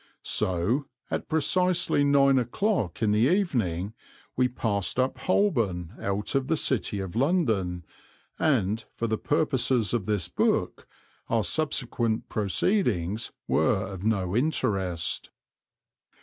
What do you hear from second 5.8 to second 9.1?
out of the City of London, and, for